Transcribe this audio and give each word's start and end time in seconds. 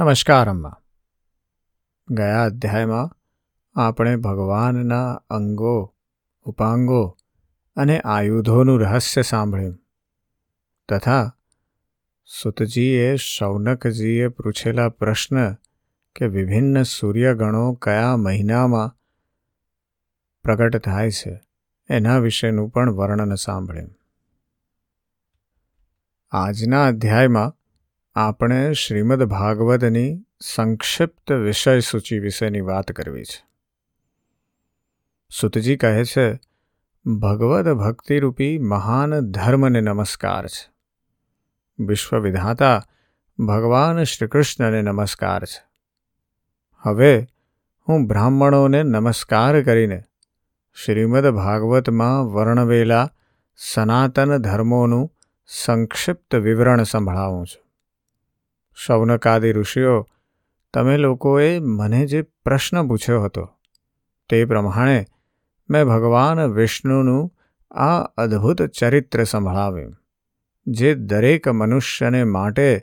નમસ્કાર 0.00 0.50
અમ્મા 0.50 0.76
ગયા 2.10 2.44
અધ્યાયમાં 2.44 3.16
આપણે 3.74 4.16
ભગવાનના 4.16 5.12
અંગો, 5.12 5.94
ઉપાંગો 6.42 7.18
અને 7.76 8.00
આયુધોનું 8.00 8.80
રહસ્ય 8.80 9.22
સાંભળ્યું 9.22 9.78
તથા 10.88 11.36
સુતજીએ 12.42 13.16
શૌનકજીએ 13.16 14.28
પૂછેલા 14.28 14.88
પ્રશ્ન 14.88 15.54
કે 16.16 16.26
વિભિન્ન 16.26 16.82
સૂર્યગણો 16.82 17.72
કયા 17.72 18.16
મહિનામાં 18.16 18.96
પ્રગટ 20.42 20.76
થાય 20.76 21.10
છે 21.10 21.40
એના 21.88 22.18
વિશેનું 22.18 22.70
પણ 22.70 22.90
વર્ણન 22.90 23.34
સાંભળ્યું. 23.34 23.94
આજના 26.30 26.86
અધ્યાયમાં 26.86 27.57
આપણે 28.20 28.72
શ્રીમદ 28.72 29.22
ભાગવતની 29.22 30.26
સંક્ષિપ્ત 30.40 31.32
વિષય 31.32 31.80
સૂચિ 31.80 32.18
વિશેની 32.18 32.60
વાત 32.60 32.92
કરવી 32.92 33.24
છે. 33.24 33.46
સુતજી 35.40 35.76
કહે 35.76 36.04
છે, 36.04 36.40
ભગવદ 37.06 37.72
ભક્તિરૂપી 37.72 38.58
મહાન 38.58 39.20
ધર્મને 39.20 39.80
નમસ્કાર 39.80 40.46
છે. 40.46 40.72
વિશ્વ 41.78 42.18
વિધાતા 42.18 42.82
ભગવાન 43.38 44.02
શ્રીકૃષ્ણને 44.02 44.82
નમસ્કાર 44.82 45.44
છે. 45.44 45.68
હવે 46.78 47.26
હું 47.88 48.06
બ્રાહ્મણોને 48.06 48.82
નમસ્કાર 48.82 49.62
કરીને 49.62 50.02
શ્રીમદ 50.84 51.26
ભાગવતમાં 51.26 52.26
વર્ણવેલા 52.26 53.10
સનાતન 53.56 54.38
ધર્મોનું 54.38 55.16
સંક્ષિપ્ત 55.46 56.34
વિવરણ 56.34 56.82
સંભળાવું 56.82 57.46
છું. 57.46 57.67
શૌનકાદિ 58.86 59.52
ઋષિઓ, 59.52 60.06
તમે 60.74 60.96
લોકોએ 60.96 61.58
મને 61.58 62.06
જે 62.06 62.22
પ્રશ્ન 62.22 62.86
પૂછ્યો 62.88 63.22
હતો 63.22 63.48
તે 64.28 64.44
પ્રમાણે 64.44 65.04
મેં 65.70 65.84
ભગવાન 65.84 66.40
વિષ્ણુનું 66.40 67.34
આ 67.70 68.00
અદ્ભુત 68.16 68.62
ચરિત્ર 68.62 69.24
સંભળાવ્યું, 69.24 69.96
જે 70.66 70.94
દરેક 70.94 71.48
મનુષ્યને 71.48 72.24
માટે 72.24 72.82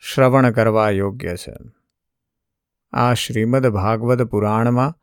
શ્રવણ 0.00 0.50
કરવા 0.50 0.90
યોગ્ય 0.90 1.36
છે. 1.36 1.54
આ 2.92 3.14
શ્રીમદ 3.14 3.66
ભાગવત 3.66 4.22
પુરાણમાં 4.22 4.94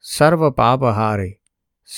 સર્વ 0.00 0.50
પાપહારી 0.50 1.34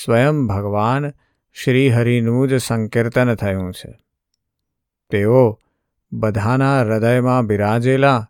સ્વયં 0.03 0.47
ભગવાન 0.47 1.11
શ્રીહરિનું 1.53 2.47
જ 2.47 2.57
સંકીર્તન 2.57 3.35
થયું 3.35 3.73
છે. 3.73 3.91
તેઓ 5.09 5.59
બધાના 6.17 6.81
હૃદયમાં 6.81 7.47
બિરાજેલા, 7.47 8.29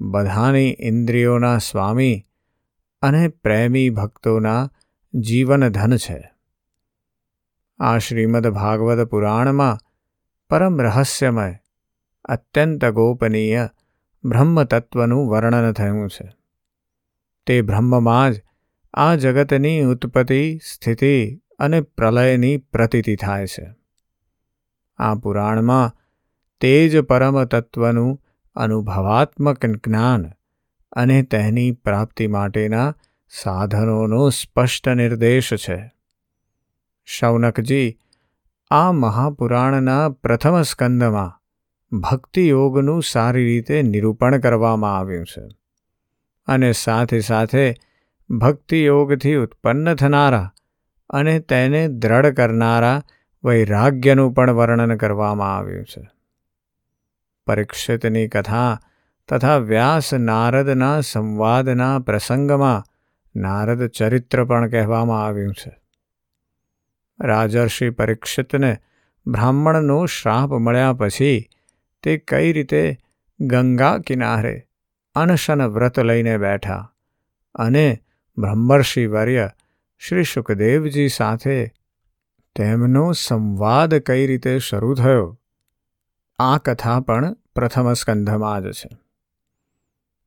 બધાની 0.00 0.76
ઇન્દ્રિયોના 0.80 1.58
સ્વામી 1.58 2.26
અને 3.02 3.28
પ્રેમી 3.28 3.90
ભક્તોના 3.90 4.70
જીવનધન 5.14 5.96
છે. 5.96 6.30
આ 7.78 7.98
શ્રીમદ 7.98 8.46
ભાગવત 8.46 9.04
પુરાણમાં 9.04 9.78
પરમ 10.50 10.80
રહસ્યમય, 10.80 11.58
અત્યંત 12.24 12.84
ગોપનીય 12.84 13.68
બ્રહ્મતત્વનું 14.24 15.30
વર્ણન 15.30 15.72
થયું 15.72 16.08
છે. 16.08 16.32
તે 17.46 17.62
બ્રહ્મમાં 17.62 18.32
જ 18.32 18.42
આ 18.94 19.14
જગતની 19.14 19.82
ઉત્પત્તિ, 19.82 20.60
સ્થિતિ 20.72 21.42
અને 21.58 21.80
પ્રલયની 21.80 22.56
પ્રતીતિ 22.56 23.16
થાય 23.16 23.46
છે. 23.46 23.74
આ 24.98 25.14
પુરાણમાં 25.14 25.96
તે 26.60 26.88
જ 26.88 27.00
પરમ 27.00 27.44
તત્વનું 27.44 28.20
અનુભવાત્મક 28.56 29.66
જ્ઞાન 29.66 30.30
અને 30.92 31.22
તેની 31.22 31.72
પ્રાપ્તિ 31.72 32.26
માટેના 32.26 32.96
સાધનોનો 33.28 34.28
સ્પષ્ટ 34.28 34.88
નિર્દેશ 34.88 35.54
છે. 35.54 35.92
શૌનકજી, 37.04 37.98
આ 38.70 38.92
મહાપુરાણના 38.92 40.08
પ્રથમ 40.08 40.62
સ્કંદમાં 40.62 41.36
ભક્તિ 41.98 42.48
યોગનું 42.48 43.02
સારી 43.02 43.44
રીતે 43.44 43.82
નિરૂપણ 43.82 44.40
કરવામાં 44.40 44.98
આવ્યું 44.98 45.24
છે 45.24 45.48
અને 46.46 46.72
સાથે 46.72 47.20
સાથે 47.20 47.74
ભક્તિયોગથી 48.30 49.34
ઉત્પન્ન 49.34 49.94
થનારા 49.94 50.52
અને 51.10 51.38
તેને 51.38 51.88
દ્રઢ 51.88 52.26
કરનારા 52.26 53.02
વૈરાગ્યનું 53.44 54.32
પણ 54.32 54.52
વર્ણન 54.52 54.96
કરવામાં 54.96 55.56
આવ્યું 55.56 55.84
છે. 55.84 56.19
પરીક્ષિતની 57.46 58.28
કથા 58.28 58.72
તથા 59.28 59.58
વ્યાસ 59.64 60.08
નારદના 60.20 60.96
સંવાદના 61.02 61.94
પ્રસંગમાં 62.00 62.86
નારદ 63.34 63.82
ચરિત્ર 63.90 64.44
પણ 64.44 64.70
કહેવામાં 64.70 65.22
આવ્યું 65.22 65.54
છે 65.54 65.72
રાજર્ષિ 67.20 67.90
પરીક્ષિતને 67.92 68.72
બ્રાહ્મણનો 69.26 69.98
શ્રાપ 70.08 70.50
મળ્યા 70.58 70.92
પછી 70.92 71.38
તે 72.04 72.16
કઈ 72.26 72.52
રીતે 72.52 72.82
ગંગા 73.40 73.96
કિનારે 74.00 74.54
અનશન 75.16 75.66
વ્રત 75.68 75.98
લઈને 76.02 76.34
બેઠા 76.38 76.82
અને 77.54 77.86
બ્રહ્મર્ષિ 78.38 79.04
વર્ય 79.06 79.46
શ્રી 80.02 80.24
સુખદેવજી 80.24 81.08
સાથે 81.08 81.58
તેમનો 82.56 83.04
સંવાદ 83.18 83.98
કઈ 84.02 84.26
રીતે 84.26 84.52
શરૂ 84.60 84.94
થયો 84.94 85.26
આ 86.42 86.58
કથા 86.58 87.00
પણ 87.00 87.36
પ્રથમ 87.54 87.92
સ્કંધમાં 87.92 88.62
જ 88.62 88.70
છે. 88.70 88.98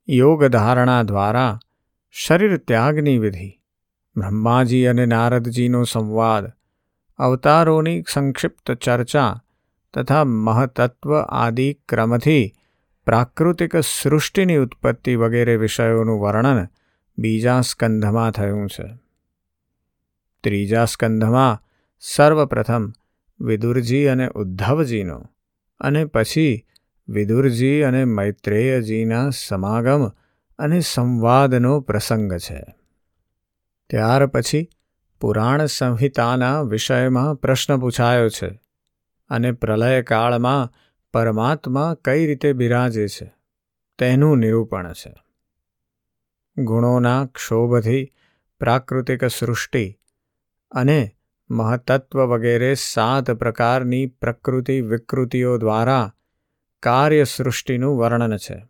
યોગ 0.10 0.46
ધારણા 0.46 1.04
દ્વારા 1.04 1.60
શરીર 2.12 2.58
ત્યાગની 2.58 3.18
વિધિ, 3.18 3.62
બ્રહ્માજી 4.18 4.86
અને 4.86 5.06
નારદજીનો 5.06 5.84
સંવાદ, 5.84 6.52
અવતારોની 7.18 8.04
સંક્ષિપ્ત 8.14 8.72
ચર્ચા 8.72 9.44
તથા 9.94 10.24
મહતત્વ 10.24 11.20
આદિ 11.20 11.74
ક્રમથી 11.74 12.54
પ્રાકૃતિક 13.06 13.76
સૃષ્ટિની 13.78 14.56
ઉત્પત્તિ 14.56 15.16
વગેરે 15.16 15.56
વિષયોનું 15.56 16.22
વર્ણન 16.22 16.68
બીજા 17.18 17.62
સ્કંધમાં 17.62 18.32
થયું 18.32 18.70
છે. 18.70 18.98
ત્રીજા 20.44 20.86
સ્કંધમાં 20.86 21.62
સર્વપ્રથમ 22.00 22.94
વિદુરજી 23.40 24.06
અને 24.06 24.28
ઉદ્ધવજીનો 24.28 25.24
અને 25.80 26.06
પછી 26.06 26.66
વિદુરજી 27.08 27.82
અને 27.82 28.06
મૈત્રેયજીના 28.06 29.30
સમાગમ 29.30 30.12
અને 30.60 30.80
સંવાદનો 30.80 31.80
પ્રસંગ 31.80 32.34
છે. 32.34 32.66
ત્યાર 33.90 34.28
પછી 34.28 34.70
પુરાણ 35.20 35.66
સંહિતાના 35.66 36.62
વિષયમાં 36.62 37.36
પ્રશ્ન 37.36 37.80
પૂછાયો 37.80 38.30
છે 38.30 38.62
અને 39.30 39.52
પ્રલયકાળમાં 39.52 40.74
પરમાત્મા 41.14 41.96
કઈ 42.06 42.28
રીતે 42.28 42.54
બિરાજે 42.54 43.08
છે 43.08 43.34
તેનું 43.98 44.38
નિરૂપણ 44.38 44.94
છે. 44.94 45.14
ગુણોના 46.58 47.26
ક્ષોભથી 47.26 48.12
પ્રાકૃતિક 48.60 49.26
સૃષ્ટિ 49.26 50.00
અને 50.72 51.13
મહતત્વ 51.50 52.26
વગેરે 52.26 52.74
સાત 52.74 53.32
પ્રકારની 53.32 54.06
પ્રકૃતિ 54.06 54.82
વિકૃતિઓ 54.82 55.58
દ્વારા 55.58 56.14
કાર્ય 56.80 57.24
સૃષ્ટિનું 57.24 57.98
વર્ણન 57.98 58.38
છે. 58.38 58.66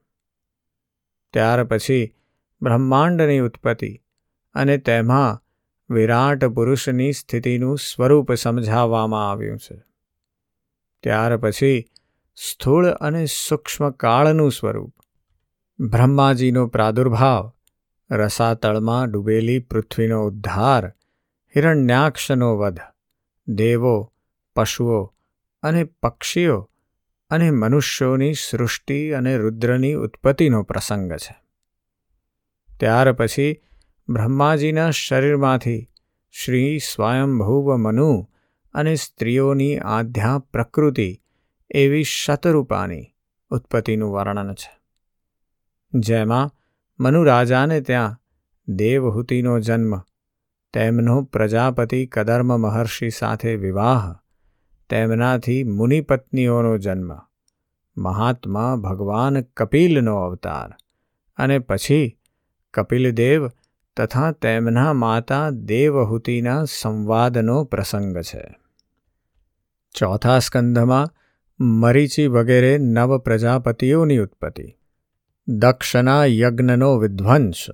ત્યાર 1.33 1.63
પછી 1.63 2.15
બ્રહ્માંડની 2.61 3.39
ઉત્પત્તિ 3.39 4.01
અને 4.53 4.77
તેમાં 4.77 5.43
વિરાટ 5.89 6.45
પુરુષની 6.45 7.11
સ્થિતિનું 7.11 7.77
સ્વરૂપ 7.77 8.33
સમજાવવામાં 8.33 9.31
આવ્યું 9.31 9.57
છે. 9.57 9.83
ત્યાર 11.03 11.37
પછી 11.37 11.85
સ્થૂળ 12.35 12.87
અને 12.87 13.25
સૂક્ષ્મ 13.25 13.89
કાળનું 13.89 14.51
સ્વરૂપ. 14.51 14.95
બ્રહ્માજીનો 15.79 16.67
પ્રાદુર્ભાવ 16.67 17.51
રસાતળમાં 18.11 19.11
ડૂબેલી 19.11 19.59
પૃથ્વીનો 19.59 20.25
ઉદ્ધાર 20.25 20.93
હિરણ્યાક્ષનો 21.55 22.57
વધ. 22.57 22.79
દેવો, 23.47 24.13
પશુઓ 24.55 25.13
અને 25.63 25.83
પક્ષીઓ 25.83 26.69
અને 27.29 27.51
મનુષ્યોની 27.51 28.33
સૃષ્ટિ 28.33 29.11
અને 29.11 29.37
રુદ્રની 29.37 29.93
ઉત્પત્તિનો 29.93 30.63
પ્રસંગ 30.63 31.13
છે. 31.13 31.43
ત્યાર 32.79 33.13
પછી 33.13 33.61
બ્રહ્માજીના 34.09 34.91
શરીરમાંથી 34.91 35.89
શ્રી 36.31 36.79
સ્વયંભુવ 36.79 37.75
મનુ 37.75 38.29
અને 38.73 38.95
સ્ત્રીઓની 38.95 39.79
આધ્યા 39.79 40.39
પ્રકૃતિ 40.39 41.21
એવી 41.69 42.03
શતરૂપાની 42.03 43.05
ઉત્પત્તિનું 43.49 44.11
વર્ણન 44.11 44.53
છે. 44.53 44.79
જેમાં 45.93 46.51
મનુરાજાને 46.99 47.81
ત્યાં 47.81 48.21
દેવહૂતિનો 48.67 49.59
જન્મ 49.59 50.01
તેમનો 50.73 51.21
પ્રજાપતિ 51.23 52.05
કદર્મ 52.07 52.57
મહર્ષિ 52.61 53.09
સાથે 53.09 53.55
વિવાહ, 53.55 54.15
તેમનાથી 54.89 55.63
મુનિપત્નીઓનો 55.63 56.77
જન્મ, 56.77 57.11
મહાત્મા 57.97 58.75
ભગવાન 58.75 59.41
કપિલનો 59.41 60.15
અવતાર 60.17 60.75
અને 61.37 61.59
પછી 61.59 62.19
કપિલદેવ 62.73 63.47
તથા 63.97 64.31
તેમના 64.31 64.93
માતા 64.93 65.49
દેવહૂતિના 65.49 66.63
સંવાદનો 66.63 67.63
પ્રસંગ 67.63 68.17
છે. 68.17 68.55
ચોથા 69.95 70.39
સ્કંધમાં 70.39 71.07
મરીચી 71.59 72.27
વગેરે 72.27 72.77
નવ 72.77 73.17
પ્રજાપતિઓની 73.17 74.17
ઉત્પત્તિ, 74.17 74.67
દક્ષના 75.47 76.25
યજ્ઞનો 76.25 76.97
વિધ્વંસ 76.97 77.65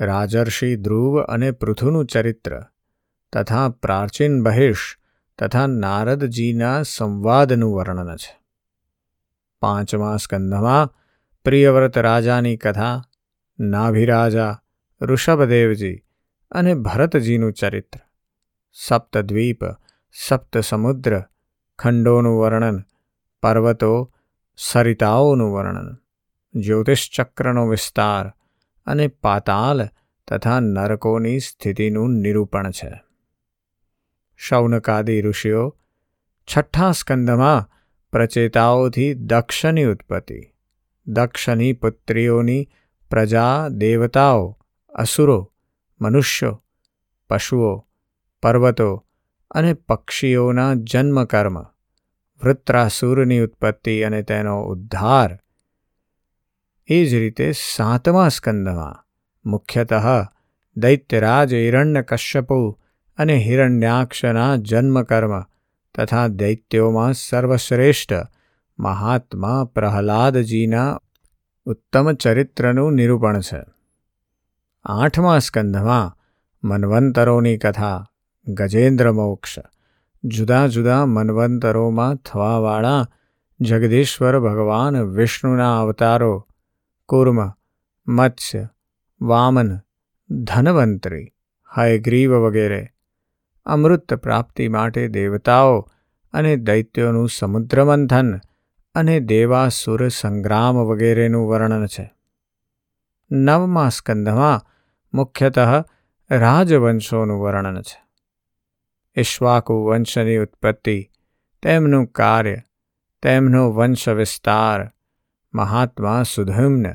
રાજર્ષિ 0.00 0.70
ધ્રુવ 0.78 1.14
અને 1.26 1.50
પૃથુનું 1.52 2.06
ચરિત્ર 2.06 2.52
તથા 3.32 3.66
પ્રાચીન 3.76 4.42
બહિષ 4.42 4.84
તથા 5.38 5.66
નારદજીના 5.76 6.76
સંવાદનું 6.86 7.72
વર્ણન 7.72 8.12
છે 8.16 8.32
પાંચમા 9.62 10.16
સ્કંધમાં 10.18 10.92
પ્રિયવ્રત 11.46 11.96
રાજાની 11.98 12.58
કથા 12.58 12.96
નાભિરાજા 13.58 14.52
ઋષભદેવજી 15.00 15.96
અને 16.52 16.72
ભરતજીનું 16.80 17.52
ચરિત્ર 17.54 18.00
સપ્તદ્વીપ 18.76 19.62
સપ્ત 20.14 20.62
સમુદ્ર 20.62 21.14
ખંડોનું 21.78 22.38
વર્ણન 22.38 22.78
પર્વતો 23.42 23.92
સરિતાઓનું 24.58 25.52
વર્ણન 25.52 25.90
જ્યોતિષચક્રનો 26.54 27.64
વિસ્તાર 27.70 28.26
અને 28.88 29.08
પાતાલ 29.08 29.88
તથા 30.28 30.60
નરકોની 30.60 31.38
સ્થિતિનું 31.38 32.10
નિરૂપણ 32.10 32.70
છે. 32.70 32.92
શૌનકાદી 34.36 35.20
ઋષિઓ 35.22 35.76
છઠ્ઠા 36.48 36.92
સ્કંદમાં 36.92 37.68
પ્રચેતાઓથી 38.12 39.14
દક્ષની 39.14 39.84
ઉત્પત્તિ, 39.84 40.40
દક્ષની 41.06 41.72
પુત્રીઓની 41.72 42.68
પ્રજા, 43.10 43.68
દેવતાઓ, 43.68 44.58
અસુરો, 44.90 45.52
મનુષ્યો, 46.00 46.64
પશુઓ, 47.30 47.88
પર્વતો 48.42 49.06
અને 49.50 49.74
પક્ષીઓના 49.74 50.74
જન્મકર્મ, 50.74 51.58
વૃત્રાસુરની 52.40 53.40
ઉત્પત્તિ 53.40 54.02
અને 54.02 54.22
તેનો 54.22 54.62
ઉદ્ધાર 54.62 55.38
એ 56.90 57.04
જ 57.04 57.14
રીતે 57.14 57.52
સાતમા 57.52 58.28
સ્કંદમાં, 58.28 59.04
મુખ્યતઃ 59.50 60.26
દૈત્યરાજ 60.76 61.54
હિરણ્ય 61.54 62.02
કશ્યપુ 62.02 62.78
અને 63.18 63.36
હિરણ્યાક્ષના 63.36 64.56
જન્મકર્મ 64.56 65.42
તથા 65.94 66.26
દૈત્યોમાં 66.26 67.12
સર્વશ્રેષ્ઠ 67.12 68.12
મહાત્મા 68.78 69.64
પ્રહલાદજીના 69.64 71.00
ઉત્તમ 71.64 72.12
ચરિત્રનું 72.12 72.92
નિરૂપણ 72.92 73.40
છે. 73.40 73.62
આઠમા 74.84 75.38
સ્કંધમાં 75.38 76.18
મન્વંતરોની 76.64 77.58
કથા, 77.58 78.06
ગજેન્દ્ર 78.46 79.12
મોક્ષ, 79.12 79.58
જુદા 80.24 80.66
જુદા 80.66 81.06
મન્વંતરોમાં 81.06 82.16
થવાવાળા 82.16 83.06
જગદીશ્વર 83.60 84.40
ભગવાન 84.40 85.02
વિષ્ણુના 85.02 85.80
અવતારો 85.80 86.47
કુર્મ, 87.08 87.52
મત્સ્ય, 88.08 88.68
વામન, 89.20 89.78
ધનવંતરી, 90.30 91.32
હયગ્રીવ 91.78 92.34
વગેરે. 92.34 92.88
અમૃત 93.66 94.14
પ્રાપ્તિ 94.14 94.68
માટે 94.68 95.08
દેવતાઓ 95.08 95.90
અને 96.32 96.56
દૈત્યોનું 96.56 97.28
સમુદ્રમંથન 97.28 98.40
અને 98.94 99.20
દેવાસુર 99.20 100.08
સંગ્રામ 100.08 100.76
વગેરેનું 100.76 101.48
વર્ણન 101.48 101.86
છે. 101.86 102.10
નવમા 103.30 103.88
સ્કંધમાં 103.88 104.60
મુખ્યતઃ 105.14 105.84
રાજવંશોનું 106.30 107.40
વર્ણન 107.40 107.80
છે. 107.80 108.08
ઇશ્વાકુ 109.16 109.86
વંશની 109.86 110.36
ઉત્પત્તિ, 110.36 111.10
તેમનું 111.62 112.06
કાર્ય, 112.06 112.56
તેમનો 113.22 113.70
વંશ 113.70 114.08
વિસ્તાર 114.08 114.90
મહાત્મા 115.58 116.22
સુધમ્ન 116.22 116.86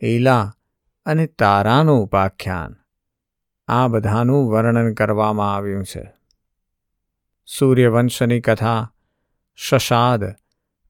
એલા 0.00 0.52
અને 1.06 1.26
તારાનું 1.26 2.02
ઉપાખ્યાન. 2.02 2.76
આ 3.68 3.88
બધાનું 3.88 4.50
વર્ણન 4.50 4.94
કરવામાં 4.94 5.56
આવ્યું 5.56 5.84
છે. 5.84 6.12
સૂર્યવંશની 7.46 8.40
કથા, 8.40 8.92
શશાદ 9.54 10.24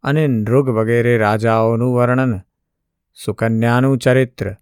અને 0.02 0.26
નૃગ 0.26 0.68
વગેરે 0.68 1.18
રાજાઓનું 1.18 1.94
વર્ણન, 1.94 2.40
સુકન્યાનું 3.24 3.98
ચરિત્ર, 3.98 4.56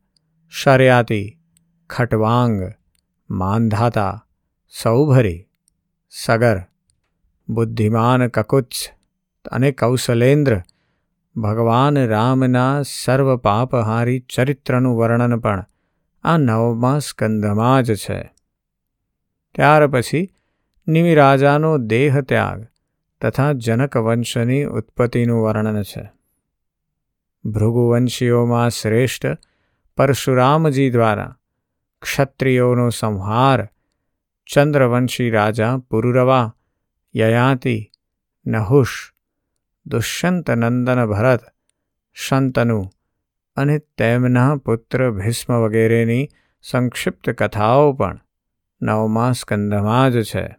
શર્યાતી, 0.49 1.41
ખટવાંગ 1.91 2.73
માંધાતા 3.31 4.26
સૌભરી, 4.82 5.49
સગર, 6.11 6.61
બુદ્ધિમાન 7.49 8.29
કકુચ્છ 8.29 8.75
અને 9.52 9.73
કૌશલેન્દ્ર 9.73 10.62
ભગવાન 11.40 12.06
રામના 12.06 12.82
સર્વ 12.82 13.37
પાપહારી 13.37 14.20
ચરિત્રનું 14.20 14.96
વર્ણન 14.96 15.40
પણ 15.40 15.64
આ 16.22 16.38
નવમા 16.38 16.98
સ્કંધમાં 16.98 17.82
જ 17.82 17.94
છે. 17.94 18.34
ત્યાર 19.54 19.87
પછી 19.87 20.28
નિમિરાજાનો 20.88 21.78
દેહ 21.78 22.20
ત્યાગ 22.20 22.66
તથા 23.20 23.52
જનક 23.52 23.96
વંશની 23.96 24.64
ઉત્પત્તિનું 24.64 25.42
વર્ણન 25.42 25.82
છે. 25.82 26.10
ભૃગુવંશીઓમાં 27.44 28.70
શ્રેષ્ઠ 28.70 29.26
પરશુરામજી 29.96 30.90
દ્વારા 30.90 31.37
ક્ષત્રિયોનો 32.02 32.88
સંહાર, 32.88 33.69
ચંદ્રવંશી 34.46 35.31
રાજા 35.31 35.78
પુરુરવા, 35.78 36.56
યયાતિ, 37.16 37.90
નહુષ 38.46 39.12
દુષ્યંત 39.90 40.50
નંદન 40.50 41.06
ભરત 41.06 41.40
શંતનુ 42.14 42.82
અને 43.56 43.78
તેમના 43.78 44.56
પુત્ર 44.56 45.10
ભીષ્મ 45.10 45.54
વગેરેની 45.54 46.28
સંક્ષિપ્ત 46.62 47.31
કથાઓ 47.31 47.92
પણ 47.92 48.20
નવમા 48.82 49.32
સ્કંદમાં 49.32 50.10
જ 50.10 50.22
છે. 50.22 50.56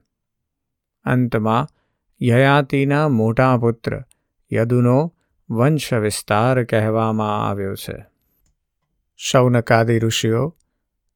અંતમાં 1.05 1.67
યયાતિના 2.21 3.07
મોટા 3.07 3.57
પુત્ર 3.57 4.03
યદુનો 4.53 5.13
વંશ 5.49 5.93
વિસ્તાર 5.93 6.63
કહેવામાં 6.63 7.49
આવ્યો 7.49 7.75
છે. 7.75 8.05
શૌનકાદિ 9.17 10.00
ઋષિઓ 10.00 10.57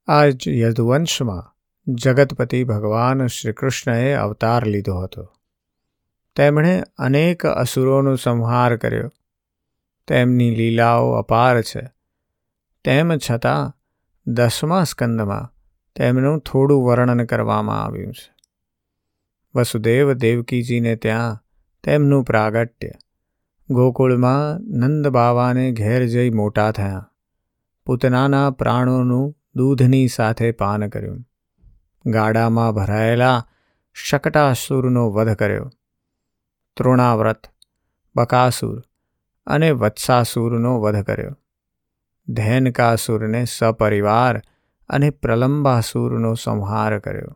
આ 0.07 0.27
જ 0.27 0.48
યદુવંશમાં 0.48 1.55
જગતપતિ 1.88 2.63
ભગવાન 2.63 3.27
શ્રીકૃષ્ણએ 3.27 4.13
અવતાર 4.13 4.65
લીધો 4.65 5.00
હતો. 5.00 5.34
તેમણે 6.36 6.84
અનેક 6.98 7.46
અસુરોનો 7.46 8.15
સંહાર 8.15 8.77
કર્યો. 8.77 9.12
તેમની 10.08 10.56
લીલાઓ 10.56 11.12
અપાર 11.12 11.62
છે. 11.62 11.92
તેમ 12.84 13.18
છતાં, 13.32 13.74
દસમા 14.27 14.84
સ્કંદમાં 14.84 15.54
તેમનું 15.96 16.39
થોડું 16.39 16.86
વર્ણન 16.86 17.25
કરવામાં 17.25 17.84
આવ્યું 17.84 18.13
છે. 18.13 18.36
વસુદેવ 19.56 20.13
દેવકીજીને 20.13 20.96
ત્યાં 20.96 21.44
તેમનું 21.84 22.24
પ્રાગટ્ય. 22.24 22.92
ગોકુળમાં 23.70 24.60
નંદ 24.62 25.08
બાવાને 25.08 25.72
ઘેર 25.72 26.06
જઈ 26.06 26.30
મોટા 26.30 26.72
થયા. 26.72 27.12
પૂતનાના 27.86 28.51
પ્રાણોનું 28.51 29.38
દૂધની 29.56 30.08
સાથે 30.08 30.51
પાન 30.51 30.89
કર્યું. 30.89 31.25
ગાડામાં 32.06 32.74
ભરાયેલા 32.74 33.48
શકટાસુરનો 33.94 35.12
વધ 35.12 35.36
કર્યો. 35.36 35.70
તૃણાવ્રત, 36.77 37.48
બકાસુર 38.15 38.84
અને 39.48 39.72
વત્સાસુરનો 39.72 40.82
વધ 40.82 41.03
કર્યો. 41.03 41.38
ધૈનકાસુરને 42.29 43.46
સપરિવાર 43.46 44.41
અને 44.89 45.10
પ્રલંબાસુરનો 45.10 46.34
સંહાર 46.34 47.00
કર્યો. 47.00 47.36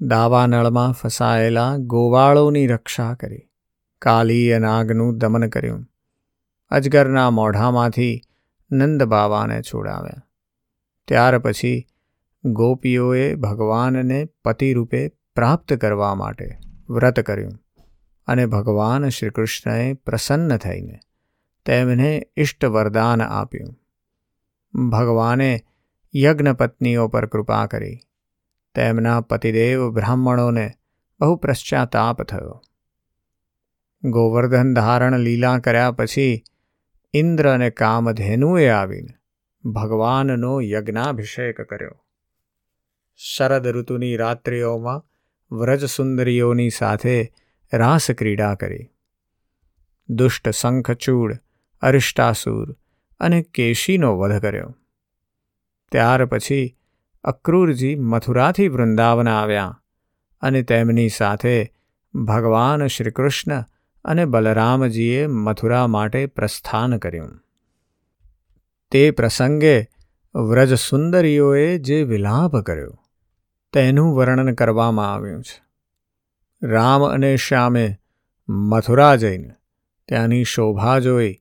દાવાનળમાં 0.00 0.92
ફસાયેલા 0.92 1.76
ગોવાળોની 1.76 2.66
રક્ષા 2.66 3.14
કરી. 3.14 3.48
કાલીય 3.98 4.58
નાગનું 4.58 5.18
દમન 5.18 5.48
કર્યું. 5.48 5.86
અજગરના 6.70 7.30
મોઢામાંથી 7.30 8.20
નંદ 8.72 9.02
બાવાને 9.02 9.62
છોડાવ્યા. 9.62 10.22
ત્યાર 11.08 11.38
પછી 11.38 11.86
ગોપીઓએ 12.44 13.34
ભગવાનને 13.34 14.28
પતિરૂપે 14.44 15.08
પ્રાપ્ત 15.08 15.72
કરવા 15.72 16.14
માટે 16.14 16.50
વ્રત 16.90 17.20
કર્યું. 17.20 17.61
અને 18.26 18.46
ભગવાન 18.46 19.08
શ્રીકૃષ્ણએ 19.08 19.94
પ્રસન્ન 19.94 20.56
થઈને 20.56 21.00
તેમને 21.66 22.26
ઇષ્ટ 22.36 22.64
વરદાન 22.64 23.22
આપ્યું. 23.22 23.74
ભગવાને 24.90 25.60
યજ્ઞપત્નીઓ 26.16 27.08
પર 27.08 27.26
કૃપા 27.26 27.66
કરી. 27.66 27.98
તેમના 28.74 29.20
પતિદેવ 29.20 29.90
બ્રાહ્મણોને 29.90 30.70
બહુ 31.20 31.36
પશ્ચાતાપ 31.36 32.22
થયો. 32.22 32.62
ગોવર્ધન 34.04 34.74
ધારણ 34.74 35.18
લીલા 35.18 35.58
કર્યા 35.58 35.92
પછી 35.92 36.42
ઇન્દ્ર 37.14 37.52
અને 37.52 37.70
કામધેનુએ 37.70 38.68
આવીને 38.68 39.14
ભગવાનનો 39.68 40.60
યજ્ઞાભિષેક 40.60 41.60
કર્યો. 41.60 42.04
શરદ 43.16 43.66
ઋતુની 43.66 44.16
રાત્રિઓમાં 44.16 45.06
વ્રજ 45.58 45.84
સુંદરીઓની 45.84 46.70
સાથે 46.70 47.32
રાસક્રીડા 47.72 48.54
કરી. 48.54 48.88
દુષ્ટ 50.08 50.48
શંખચૂડ, 50.48 51.38
અરિષ્ટાસુર 51.82 52.76
અને 53.20 53.42
કેશીનો 53.42 54.18
વધ 54.18 54.42
કર્યો. 54.42 54.76
ત્યાર 55.92 56.24
પછી 56.26 56.76
અક્રૂરજી 57.24 57.96
મથુરાથી 57.96 58.68
વૃંદાવન 58.68 59.28
આવ્યા 59.28 59.82
અને 60.40 60.62
તેમની 60.62 61.08
સાથે 61.08 61.72
ભગવાન 62.14 62.86
શ્રીકૃષ્ણ 62.86 63.64
અને 64.04 64.24
બલરામજીએ 64.24 65.26
મથુરા 65.26 65.86
માટે 65.86 66.26
પ્રસ્થાન 66.26 66.98
કર્યું. 66.98 67.40
તે 68.90 69.10
પ્રસંગે 69.10 69.86
વ્રજ 70.34 70.74
સુંદરીઓએ 70.74 71.78
જે 71.78 72.02
વિલાપ 72.02 72.56
કર્યો, 72.56 72.98
તેનું 73.72 74.16
વર્ણન 74.16 74.54
કરવામાં 74.54 75.14
આવ્યું 75.14 75.42
છે. 75.42 75.61
રામ 76.62 77.02
અને 77.02 77.36
શ્યામે 77.36 77.96
મથુરા 78.48 79.16
જઈને 79.16 79.50
ત્યાંની 80.08 80.44
શોભા 80.44 80.98
જોઈ 80.98 81.38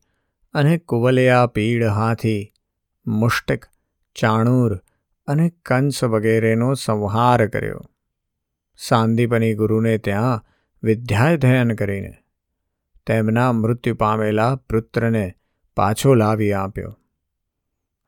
અને 0.53 0.77
કુવલિયા 0.77 1.47
પીડ 1.47 1.85
હાથી, 1.85 2.53
મુષ્ટિક, 3.07 3.65
ચાણૂર 4.15 4.81
અને 5.27 5.49
કંસ 5.65 6.03
વગેરેનો 6.03 6.73
સંહાર 6.73 7.47
કર્યો. 7.47 7.81
સાંદીપની 8.77 9.53
ગુરુને 9.53 9.97
ત્યાં 9.97 10.45
વિદ્યાધ્યયન 10.83 11.75
કરીને 11.75 12.13
તેમના 13.05 13.51
મૃત્યુ 13.51 13.95
પામેલા 13.95 14.55
પુત્રને 14.55 15.33
પાછો 15.75 16.13
લાવી 16.13 16.53
આપ્યો. 16.53 16.99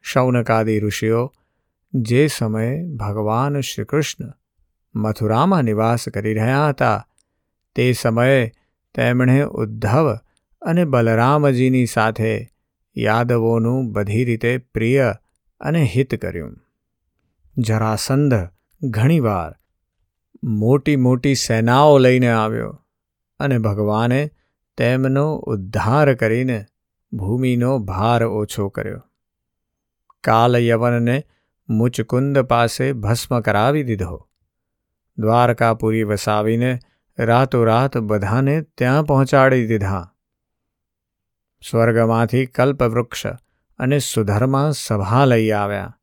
શૌનકાદી 0.02 0.80
ઋષિઓ 0.80 1.34
જે 1.94 2.28
સમયે 2.28 2.88
ભગવાન 2.88 3.60
શ્રીકૃષ્ણ 3.60 4.26
મથુરામાં 4.96 5.64
નિવાસ 5.64 6.10
કરી 6.10 6.34
રહ્યા 6.34 6.70
હતા. 6.70 7.08
તે 7.76 7.92
સમયે 7.94 8.52
તેમણે 8.96 9.42
ઉદ્ધવ 9.42 10.18
અને 10.62 10.86
બલરામજીની 10.86 11.86
સાથે 11.86 12.50
યાદવોનું 12.98 13.92
બધી 13.92 14.26
રીતે 14.26 14.58
પ્રિય 14.58 15.14
અને 15.60 15.84
હિત 15.84 16.22
કર્યું. 16.22 16.58
જરાસંધ 17.58 18.34
ઘણીવાર 18.84 19.56
મોટી 20.44 20.96
મોટી 20.96 21.36
સેનાઓ 21.36 21.98
લઈને 21.98 22.32
આવ્યો 22.32 22.82
અને 23.40 23.58
ભગવાને 23.58 24.32
તેમનો 24.78 25.36
ઉદ્ધાર 25.36 26.14
કરીને 26.14 26.66
ભૂમિનો 27.14 27.80
ભાર 27.80 28.24
ઓછો 28.24 28.70
કર્યો. 28.70 29.02
કાલયવનને 30.24 31.24
મુચકુંદ 31.70 32.40
પાસે 32.40 32.94
ભસ્મ 32.94 33.40
કરાવી 33.40 33.84
દીધો. 33.84 34.30
દ્વારકાપુરી 35.18 36.04
વસાવીને 36.04 36.80
રાતોરાત 37.20 37.98
બધાને 37.98 38.62
ત્યાં 38.62 39.04
પહોંચાડી 39.04 39.68
દીધા. 39.68 40.14
સ્વર્ગમાંથી 41.70 42.46
કલ્પવૃક્ષ 42.46 43.26
અને 43.80 44.00
સુધર્મા 44.00 44.72
સભા 44.72 45.26
લઈ 45.26 45.52
આવ્યા. 45.52 45.98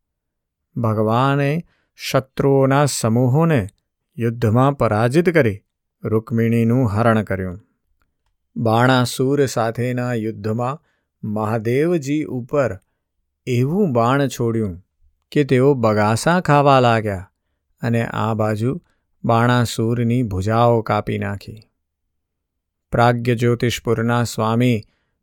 ભગવાને 0.76 1.64
શત્રુઓના 1.96 2.84
સમૂહોને 2.84 3.66
યુદ્ધમાં 4.18 4.72
પરાજિત 4.72 5.30
કરી 5.30 5.60
રૂકમિણીનું 6.04 6.88
હરણ 6.88 7.22
કર્યું. 7.22 7.60
બાણાસુર 8.56 9.46
સાથેના 9.46 10.14
યુદ્ધમાં 10.14 10.82
મહાદેવજી 11.24 12.24
ઉપર 12.24 12.78
એવું 13.46 13.92
બાણ 13.92 14.28
છોડ્યું 14.28 14.84
કે 15.32 15.44
તેઓ 15.44 15.74
બગાસા 15.74 16.40
ખાવા 16.40 16.80
લાગ્યા 16.80 17.30
અને 17.82 18.06
આ 18.06 18.34
બાજુ 18.34 18.82
બાણાસુરની 19.24 20.22
ભુજાઓ 20.22 20.82
કાપી 20.82 21.18
નાખી. 21.18 21.62
પ્રાગ્ય 22.92 23.34
જ્યોતિષપુરના 23.34 24.24
સ્વામી 24.24 24.82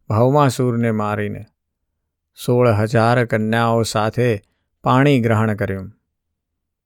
ભૌમાસુરને 0.09 0.91
મારીને 0.91 1.45
સોળ 2.45 2.67
હજાર 2.67 3.25
કન્યાઓ 3.25 3.83
સાથે 3.83 4.41
પાણી 4.83 5.21
ગ્રહણ 5.21 5.55
કર્યું. 5.55 5.91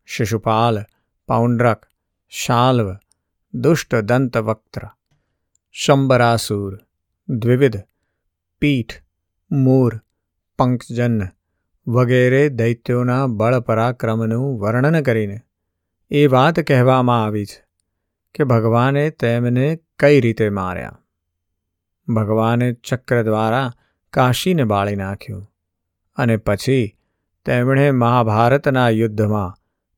શિશુપાલ, 0.05 0.79
પૌંડ્રક, 1.27 1.85
શાલ્વ, 2.29 2.95
દુષ્ટ 3.53 3.95
દંતવક્ત્ર, 3.95 4.81
શંબરાસુર, 5.71 6.79
દ્વિવિધ, 7.29 7.77
પીઠ, 8.59 8.93
મૂર, 9.51 10.01
પંકજન 10.59 11.21
વગેરે 11.87 12.49
દૈત્યોના 12.49 13.27
બળ 13.27 13.59
પરાક્રમનું 13.59 14.59
વર્ણન 14.59 15.01
કરીને 15.01 15.39
એ 16.11 16.27
વાત 16.27 16.59
કહેવામાં 16.59 17.23
આવી 17.23 17.45
છે 17.45 17.65
કે 18.35 18.43
ભગવાને 18.43 19.09
તેમને 19.09 19.79
કઈ 19.99 20.21
રીતે 20.21 20.49
માર્યા? 20.49 20.99
ભગવાને 22.07 22.73
ચક્ર 22.73 23.23
દ્વારા 23.23 23.71
કાશીને 24.13 24.63
બાળી 24.63 24.95
નાખ્યું 24.95 25.47
અને 26.17 26.37
પછી 26.37 26.97
તેમણે 27.45 27.91
મહાભારતના 27.91 28.89
યુદ્ધમાં 28.89 29.55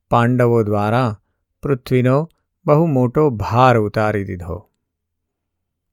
પાંડવો 0.10 0.64
દ્વારા 0.64 1.22
પૃથ્વીનો 1.64 2.30
બહુ 2.66 2.86
મોટો 2.86 3.30
ભાર 3.30 3.78
ઉતારી 3.78 4.24
દીધો. 4.24 4.70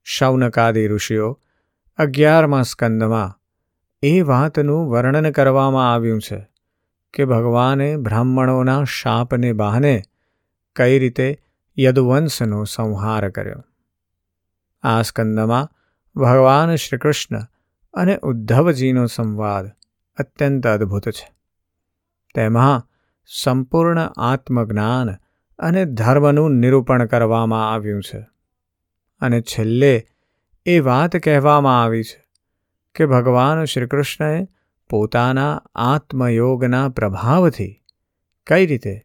શૌનકાદી 0.05 0.89
ઋષિઓ 0.89 1.41
અગિયારમા 1.99 2.63
સ્કંદમાં 2.63 3.41
એ 4.03 4.21
વાતનું 4.21 4.89
વર્ણન 4.91 5.31
કરવામાં 5.31 5.93
આવ્યું 5.93 6.21
છે 6.21 6.47
કે 7.15 7.25
ભગવાને 7.25 7.97
બ્રાહ્મણોના 7.97 8.85
શાપને 8.85 9.53
બહાને 9.53 10.03
કઈ 10.81 10.99
રીતે 10.99 11.43
યદુવંશનો 11.79 12.65
સંહાર 12.65 13.31
કર્યો? 13.31 13.65
આ 14.83 15.03
સ્કંદમાં 15.03 15.69
ભગવાન 16.21 16.75
શ્રીકૃષ્ણ 16.75 17.41
અને 17.95 18.19
ઉદ્ધવજીનો 18.23 19.07
સંવાદ 19.07 19.71
અત્યંત 20.19 20.67
અદ્ભુત 20.67 21.09
છે. 21.09 21.35
તેમાં 22.35 22.87
સંપૂર્ણ 23.27 24.01
આત્મજ્ઞાન 24.17 25.11
અને 25.59 25.85
ધર્મનું 25.85 26.51
નિરૂપણ 26.51 27.07
કરવામાં 27.07 27.75
આવ્યું 27.75 28.03
છે. 28.03 28.27
અને 29.21 29.41
છેલ્લે 29.41 30.07
એ 30.67 30.81
વાત 30.81 31.17
કહેવામાં 31.17 31.83
આવી 31.83 32.03
છે 32.03 32.29
કે 32.95 33.07
ભગવાન 33.07 33.65
શ્રીકૃષ્ણએ 33.65 34.49
પોતાના 34.91 35.63
આત્મયોગના 35.75 36.89
પ્રભાવથી 36.89 37.83
કઈ 38.47 38.67
રીતે 38.67 39.03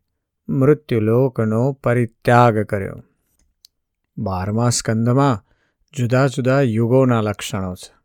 મૃત્યુલોકનો 0.50 1.74
પરિત્યાગ 1.74 2.60
કર્યો. 2.60 3.04
બારમા 4.18 4.70
સ્કંદમાં 4.70 5.44
જુદા 5.94 6.28
જુદા 6.28 6.62
યુગોના 6.62 7.22
લક્ષણો 7.22 7.76
છે. 7.76 7.96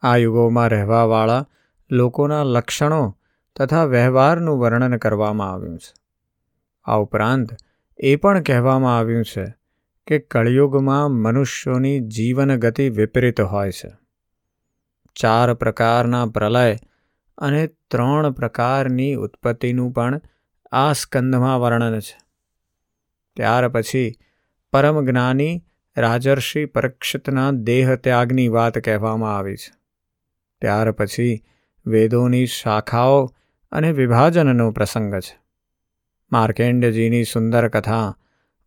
આ 0.00 0.16
યુગોમાં 0.16 0.68
રહેવાવાળા 0.68 1.46
લોકોના 1.90 2.42
લક્ષણો 2.42 3.18
તથા 3.56 3.84
વ્યવહારનું 3.84 4.58
વર્ણન 4.58 4.96
કરવામાં 4.96 5.52
આવ્યું 5.52 5.78
છે. 5.78 5.94
આ 6.84 6.96
ઉપરાંત 6.96 7.48
એ 7.98 8.16
પણ 8.16 8.42
કહેવામાં 8.42 8.98
આવ્યું 8.98 9.24
છે 9.24 9.54
કે 10.06 10.18
કળિયુગમાં 10.18 11.10
મનુષ્યોની 11.10 12.00
જીવન 12.00 12.56
ગતિ 12.56 12.88
વિપરીત 12.88 13.40
હોય 13.40 13.70
છે. 13.70 13.92
ચાર 15.14 15.54
પ્રકારના 15.54 16.26
પ્રલય 16.26 16.76
અને 17.38 17.66
ત્રણ 17.66 18.30
પ્રકારની 18.30 19.14
ઉત્પત્તિનું 19.14 19.92
પણ 19.92 20.20
આ 20.72 20.92
સ્કંદમાં 20.92 21.60
વર્ણન 21.60 22.00
છે. 22.00 22.18
ત્યાર 23.36 23.68
પછી 23.68 24.14
પરમ 24.72 25.06
જ્ઞાની 25.06 25.64
રાજર્ષિ 25.96 26.64
પરીક્ષિતના 26.64 27.50
દેહ 27.50 27.94
ત્યાગની 27.94 28.48
વાત 28.48 28.78
કહેવામાં 28.78 29.36
આવી 29.36 29.56
છે. 29.56 29.72
ત્યાર 30.60 30.92
પછી 30.92 31.44
વેદોની 31.86 32.46
શાખાઓ 32.46 33.34
અને 33.72 33.92
વિભાજનનો 33.92 34.70
પ્રસંગ 34.70 35.14
છે. 35.14 35.40
માર્કેન્ડજીની 36.32 37.24
સુંદર 37.24 37.68
કથા, 37.68 38.16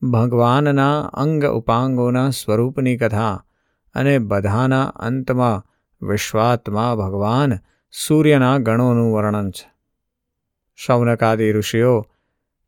ભગવાનના 0.02 1.02
અંગ 1.02 1.46
ઉપાંગોના 1.46 2.30
સ્વરૂપની 2.30 2.98
કથા 2.98 3.46
અને 3.94 4.20
બધાના 4.20 4.84
અંતમાં 4.84 5.66
વિશ્વાત્મા 6.08 6.96
ભગવાન 6.96 7.60
સૂર્યના 7.92 8.58
ગણોનું 8.58 9.14
વર્ણન 9.14 9.52
છે. 9.52 9.71
શૌનકાદી 10.76 11.52
ઋષિઓ, 11.52 12.06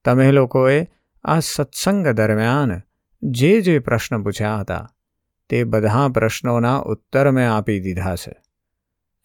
તમે 0.05 0.31
લોકોએ 0.31 0.87
આ 1.23 1.39
સત્સંગ 1.39 2.07
દરમિયાન 2.07 2.81
જે 3.23 3.61
જે 3.61 3.79
પ્રશ્ન 3.79 4.23
પૂછ્યા 4.23 4.59
હતા, 4.59 4.91
તે 5.49 5.63
બધા 5.63 6.09
પ્રશ્નોના 6.09 6.77
ઉત્તર 6.77 7.31
મેં 7.31 7.51
આપી 7.51 7.79
દીધા 7.79 8.15
છે. 8.15 8.35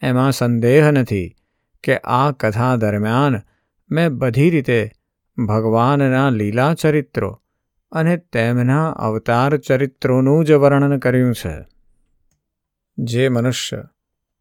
એમાં 0.01 0.33
સંદેહ 0.33 0.91
નથી 0.91 1.37
કે 1.85 1.99
આ 1.99 2.31
કથા 2.31 2.77
દરમિયાન 2.77 3.41
મેં 3.91 4.17
બધી 4.19 4.51
રીતે 4.51 4.91
ભગવાનના 5.49 6.31
લીલા 6.31 6.75
ચરિત્રો 6.75 7.43
અને 7.93 8.17
તેમના 8.17 8.91
અવતાર 8.91 9.57
ચરિત્રોનું 9.57 10.45
જ 10.45 10.53
વર્ણન 10.53 10.99
કર્યું 10.99 11.35
છે. 11.35 11.67
જે 12.99 13.29
મનુષ્ય 13.29 13.85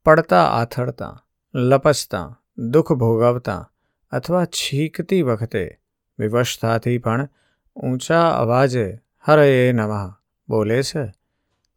પડતા 0.06 0.46
આથડતા 0.46 1.24
લપસતા, 1.56 2.40
દુઃખ 2.58 2.92
ભોગવતા 2.92 3.72
અથવા 4.12 4.46
છીંકતી 4.46 5.22
વખતે. 5.22 5.80
વિવશતાથી 6.20 6.98
પણ 6.98 7.30
ઊંચા 7.76 8.30
અવાજે 8.30 9.00
હરે 9.28 9.72
નમઃ 9.76 10.14
બોલે 10.50 10.84
છે. 10.84 11.14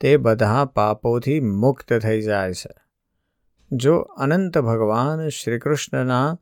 તે 0.00 0.16
બધા 0.16 0.64
પાપોથી 0.64 1.40
મુક્ત 1.40 1.92
થઈ 1.92 2.20
જાય 2.20 2.52
છે. 2.52 2.74
જો 3.72 3.96
અનંત 3.98 4.58
ભગવાન 4.58 5.28
શ્રીકૃષ્ણના 5.28 6.38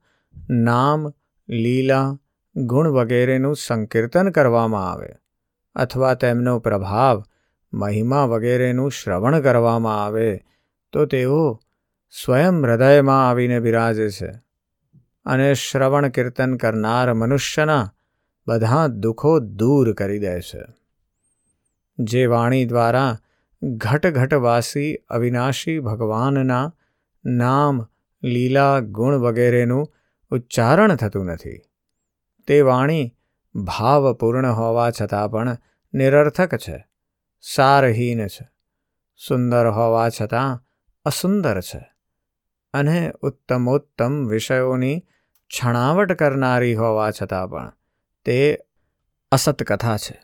નામ, 0.51 1.13
લીલા, 1.49 2.19
ગુણ 2.57 2.89
વગેરેનું 2.89 3.57
સંકીર્તન 3.57 4.31
કરવામાં 4.31 4.93
આવે 4.93 5.09
અથવા 5.75 6.15
તેમનો 6.15 6.59
પ્રભાવ, 6.59 7.25
મહિમા 7.73 8.25
વગેરેનું 8.25 8.91
શ્રવણ 8.91 9.41
કરવામાં 9.41 10.05
આવે, 10.05 10.41
તો 10.93 11.07
તેઓ 11.07 11.61
સ્વયં 12.11 12.63
હૃદયમાં 12.63 13.31
આવીને 13.31 13.61
બિરાજે 13.61 14.11
છે. 14.11 14.48
અને 15.29 15.55
શ્રવણ 15.55 16.09
કીર્તન 16.09 16.57
કરનાર 16.57 17.15
મનુષ્યના 17.15 17.95
બધા 18.47 18.87
દુઃખો 18.87 19.39
દૂર 19.39 19.93
કરી 19.93 20.19
દે 20.19 20.41
છે. 20.41 20.65
જે 21.99 22.27
વાણી 22.27 22.65
દ્વારા 22.65 23.19
ઘટઘટવાસી 23.63 24.95
અવિનાશી 24.95 25.79
ભગવાનના 25.79 26.75
નામ, 27.25 27.87
લીલા 28.23 28.81
ગુણ 28.81 29.15
વગેરેનું 29.15 29.93
ઉચ્ચારણ 30.31 30.95
થતું 30.95 31.27
નથી. 31.27 31.61
તે 32.47 32.61
વાણી 32.61 33.17
ભાવપૂર્ણ 33.55 34.53
હોવા 34.53 34.91
છતાં 34.91 35.31
પણ 35.31 35.57
નિરર્થક 35.95 36.57
છે, 36.57 36.87
સારહીન 37.41 38.27
છે, 38.27 38.49
સુંદર 39.29 39.67
હોવા 39.67 40.09
છતાં 40.09 40.65
અસુંદર 41.05 41.61
છે 41.61 41.91
અને 42.75 43.13
ઉત્તમોત્તમ 43.23 44.27
વિષયોની 44.29 45.05
છણાવટ 45.49 46.13
કરનારી 46.13 46.75
હોવા 46.75 47.11
છતાં 47.11 47.49
પણ 47.49 47.73
તે 48.25 48.59
અસતકથા 49.33 49.97
છે. 49.97 50.21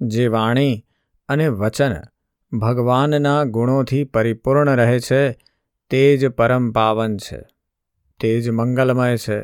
જે 0.00 0.28
વાણી 0.28 0.86
અને 1.28 1.48
વચન 1.48 1.96
ભગવાનના 2.58 3.44
ગુણોથી 3.44 4.04
પરિપૂર્ણ 4.04 4.76
રહે 4.76 5.00
છે, 5.00 5.32
તે 5.90 6.16
જ 6.16 6.28
પરમ 6.28 6.72
પાવન 6.72 7.16
છે, 7.16 7.44
તે 8.20 8.40
જ 8.40 8.50
મંગલમય 8.50 9.16
છે, 9.16 9.42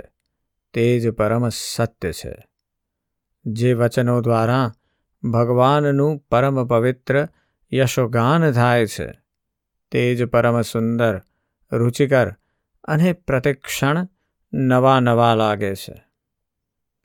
તે 0.74 1.00
જ 1.00 1.10
પરમ 1.10 1.48
સત્ય 1.48 2.12
છે. 2.12 2.48
જે 3.46 3.74
વચનો 3.74 4.20
દ્વારા 4.20 4.72
ભગવાનનું 5.24 6.18
પરમ 6.18 6.66
પવિત્ર 6.66 7.28
યશોગાન 7.72 8.52
થાય 8.52 8.86
છે, 8.86 9.12
તે 9.90 10.14
જ 10.14 10.24
પરમ 10.24 10.60
સુંદર, 10.60 11.20
રુચિકર 11.72 12.32
અને 12.84 13.12
પ્રતિક્ષણ 13.12 14.08
નવા 14.52 15.00
નવા 15.00 15.34
લાગે 15.34 15.74
છે. 15.74 16.04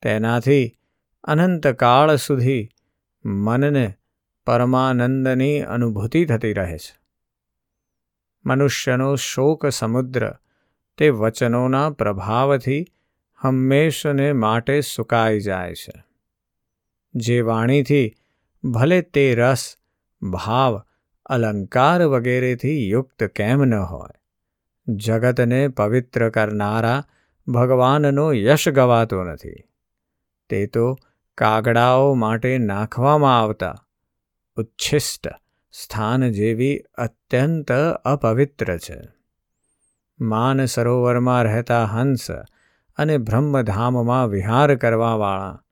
તેનાથી 0.02 0.78
અનંતકાળ 1.24 2.16
સુધી 2.16 2.70
મનને 3.26 3.94
પરમાનંદની 4.46 5.62
અનુભૂતિ 5.62 6.26
થતી 6.26 6.54
રહે 6.54 6.78
છે. 6.78 7.00
મનુષ્યનો 8.46 9.16
શોક 9.16 9.68
સમુદ્ર 9.68 10.34
તે 10.98 11.10
વચનોના 11.10 11.90
પ્રભાવથી 11.90 12.86
હંમેશને 13.36 14.34
માટે 14.34 14.82
સુકાઈ 14.82 15.40
જાય 15.40 15.74
છે. 15.74 16.04
જે 17.16 17.42
વાણીથી 17.42 18.16
ભલે 18.64 19.02
તે 19.02 19.36
રસ, 19.36 19.78
ભાવ, 20.22 20.82
અલંકાર 21.26 22.04
વગેરેથી 22.04 22.90
યુક્ત 22.90 23.24
કેમ 23.24 23.64
ન 23.64 23.74
હોય, 23.76 24.10
જગતને 24.88 25.68
પવિત્ર 25.68 26.30
કરનારા 26.30 27.04
ભગવાનનો 27.48 28.34
યશ 28.34 28.70
ગવાતો 28.70 29.24
નથી. 29.24 29.56
તે 30.50 30.68
તો 30.68 30.98
કાગડાઓ 31.38 32.14
માટે 32.14 32.58
નાખવામાં 32.58 33.40
આવતા 33.40 33.76
ઉચ્છિષ્ટ 34.58 35.28
સ્થાન 35.72 36.32
જેવી 36.32 36.78
અત્યંત 36.78 37.72
અપવિત્ર 38.06 38.78
છે. 38.78 39.02
માન 40.20 40.66
સરોવરમાં 40.66 41.44
રહેતા 41.44 41.86
હંસ 41.86 42.32
અને 42.98 43.18
બ્રહ્મધામમાં 43.18 44.28
વિહાર 44.28 44.76
કરવાવાળા 44.76 45.64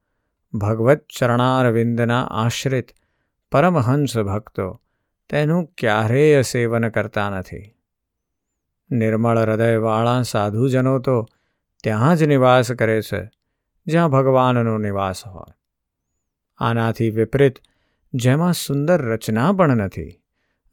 ભગવત 0.54 1.06
ચરણારવિંદના 1.20 2.26
આશ્રિત 2.26 2.92
પરમહંસ 3.52 4.18
ભક્તો 4.18 4.82
તેનું 5.30 5.66
ક્યારેય 5.78 6.42
સેવન 6.42 6.90
કરતા 6.90 7.30
નથી. 7.30 7.76
નિર્મળ 8.92 9.38
હૃદયવાળા 9.38 10.22
સાધુજનો 10.22 11.00
તો 11.00 11.28
ત્યાં 11.84 12.16
જ 12.16 12.24
નિવાસ 12.24 12.72
કરે 12.72 13.02
છે, 13.02 13.30
જ્યાં 13.88 14.10
ભગવાનનો 14.10 14.78
નિવાસ 14.78 15.28
હોય. 15.28 15.54
આનાથી 16.58 17.10
વિપરીત, 17.10 17.56
જેમાં 18.14 18.54
સુંદર 18.54 19.02
રચના 19.02 19.52
પણ 19.52 19.78
નથી 19.78 20.22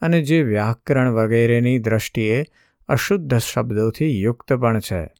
અને 0.00 0.22
જે 0.22 0.42
વ્યાકરણ 0.42 1.10
વગેરેની 1.10 1.78
દ્રષ્ટિએ 1.78 2.44
અશુદ્ધ 2.88 3.38
શબ્દોથી 3.38 4.22
યુક્ત 4.22 4.52
પણ 4.52 4.78
છે, 4.80 5.14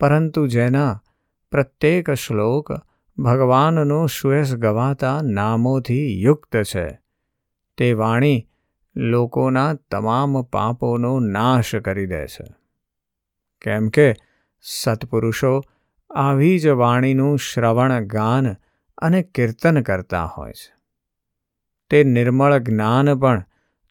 પરંતુ 0.00 0.46
જેના 0.46 1.02
પ્રત્યેક 1.50 2.10
શ્લોક 2.10 2.72
ભગવાનનો 3.18 4.06
સુયસ 4.06 4.54
ગવાતા 4.54 5.20
નામોથી 5.22 6.22
યુક્ત 6.22 6.56
છે, 6.56 6.98
તે 7.76 7.92
વાણી 7.92 8.48
લોકોના 8.96 9.74
તમામ 9.74 10.42
પાપોનો 10.42 11.20
નાશ 11.20 11.74
કરી 11.76 12.06
દે 12.06 12.26
છે. 12.26 12.44
કેમ 13.60 13.88
કે 13.88 14.14
સત્પુરુષો 14.60 15.62
આવી 16.14 16.58
જ 16.58 16.66
વાણીનું 16.66 17.38
શ્રવણ, 17.38 18.04
ગાન 18.04 18.56
અને 18.98 19.22
કીર્તન 19.22 19.82
કરતા 19.82 20.24
હોય 20.24 20.52
છે. 20.52 20.74
તે 21.90 22.04
નિર્મળ 22.04 22.58
જ્ઞાન 22.58 23.14
પણ 23.14 23.44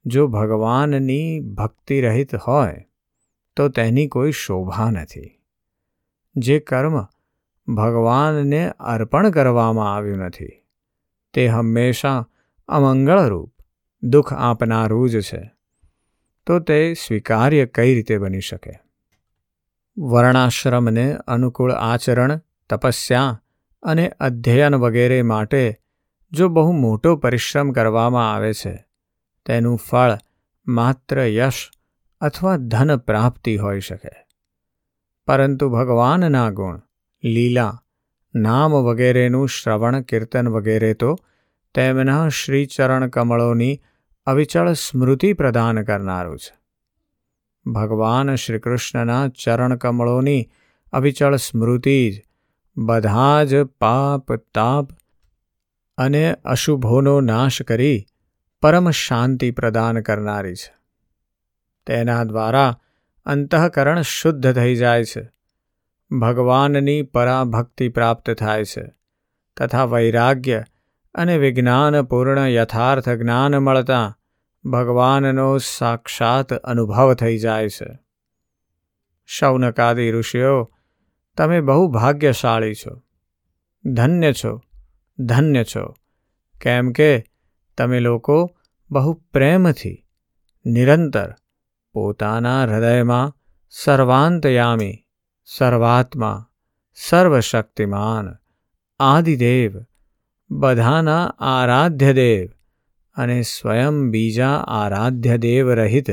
જો 0.06 0.28
ભગવાનની 0.28 1.40
ભક્તિ 1.40 2.02
રહિત 2.02 2.36
હોય, 2.36 2.86
તો 3.56 3.70
તેની 3.70 4.08
કોઈ 4.08 4.32
શોભા 4.32 4.90
નથી. 4.90 5.44
જે 6.36 6.60
કર્મ 6.60 7.02
ભગવાનને 7.76 8.70
અર્પણ 8.70 9.30
કરવામાં 9.30 9.96
આવ્યું 9.96 10.18
નથી, 10.18 10.50
તે 11.34 11.48
હંમેશા 11.48 12.28
અમંગળરૂપ 12.68 13.54
દુઃખ 14.04 14.34
આપનારું 14.34 15.10
જ 15.10 15.22
છે. 15.22 15.52
તો 16.46 16.60
તે 16.60 16.94
સ્વીકાર્ય 16.94 17.66
કઈ 17.66 17.96
રીતે 17.96 18.18
બની 18.18 18.40
શકે? 18.40 18.87
વર્ણાશ્રમને 19.98 21.14
અનુકૂળ 21.28 21.72
આચરણ, 21.72 22.40
તપસ્યા 22.70 23.42
અને 23.84 24.10
અધ્યયન 24.10 24.76
વગેરે 24.76 25.22
માટે 25.22 25.80
જો 26.32 26.50
બહુ 26.50 26.72
મોટો 26.72 27.16
પરિશ્રમ 27.16 27.72
કરવામાં 27.72 28.34
આવે 28.34 28.54
છે, 28.54 28.88
તેનું 29.46 29.78
ફળ 29.78 30.18
માત્ર 30.68 31.26
યશ 31.26 31.72
અથવા 32.22 32.58
ધન 32.58 32.98
પ્રાપ્તિ 32.98 33.58
હોઈ 33.58 33.80
શકે. 33.80 34.10
પરંતુ 35.28 35.70
ભગવાનના 35.70 36.50
ગુણ, 36.50 36.82
લીલા, 37.24 37.84
નામ 38.36 38.72
વગેરેનું 38.72 39.48
શ્રવણ, 39.48 40.02
કીર્તન 40.02 40.48
વગેરે 40.48 40.94
તો 40.94 41.16
તેમના 41.74 42.30
શ્રીચરણ 42.30 43.08
કમળોની 43.08 43.82
અવિચળ 44.26 44.74
સ્મૃતિ 44.74 45.34
પ્રદાન 45.34 45.84
કરનારું 45.84 46.38
છે. 46.38 46.67
ભગવાન 47.72 48.36
શ્રીકૃષ્ણના 48.36 49.28
ચરણકમળોની 49.28 50.50
અવિચળ 50.94 51.36
સ્મૃતિ 51.36 52.12
જ 52.12 52.22
બધા 52.78 53.44
જ 53.44 53.64
પાપ, 53.64 54.34
તાપ 54.34 54.88
અને 55.98 56.34
અશુભોનો 56.34 57.22
નાશ 57.22 57.62
કરી 57.62 58.06
પરમ 58.62 58.90
શાંતિ 58.90 59.52
પ્રદાન 59.52 60.02
કરનારી 60.02 60.56
છે. 60.56 60.76
તેના 61.86 62.24
દ્વારા 62.24 62.80
અંતઃકરણ 63.26 64.02
શુદ્ધ 64.02 64.54
થઈ 64.54 64.76
જાય 64.76 65.04
છે. 65.04 65.30
ભગવાનની 66.20 67.02
પરાભક્તિ 67.02 67.90
પ્રાપ્ત 67.90 68.30
થાય 68.32 68.66
છે. 68.66 68.94
તથા 69.58 69.84
વૈરાગ્ય 69.84 70.64
અને 71.16 71.38
વિજ્ઞાનપૂર્ણ 71.38 72.48
યથાર્થ 72.48 73.10
જ્ઞાન 73.10 73.58
મળતા 73.58 74.17
ભગવાનનો 74.72 75.58
સાક્ષાત 75.58 76.54
અનુભવ 76.54 77.14
થઈ 77.14 77.38
જાય 77.38 77.70
છે. 77.70 78.00
શૌનકાદી 79.26 80.12
ઋષિઓ, 80.12 80.72
તમે 81.38 81.62
બહુ 81.62 81.88
ભાગ્યશાળી 81.88 82.74
છો. 82.74 83.04
ધન્ય 83.86 84.34
છો 84.34 84.62
ધન્ય 85.20 85.64
છો. 85.64 85.94
કેમ 86.62 86.92
કે 86.92 87.24
તમે 87.78 88.00
લોકો 88.00 88.58
બહુ 88.92 89.14
પ્રેમથી, 89.14 90.06
નિરંતર, 90.66 91.34
પોતાના 91.94 92.64
હૃદયમાં 92.64 93.36
સર્વાંતયામી, 93.70 95.08
સર્વાત્મા, 95.46 96.50
સર્વશક્તિમાન, 96.96 98.36
આદિદેવ, 99.00 99.82
બધાના 100.52 101.36
આરાધ્ય 101.40 102.14
દેવ 102.14 102.57
અને 103.18 103.42
સ્વયં 103.42 104.12
બીજા 104.12 104.52
આરાધ્ય 104.68 105.38
દેવ 105.38 105.72
રહિત 105.72 106.12